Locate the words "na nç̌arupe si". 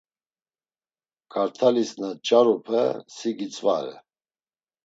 1.99-3.29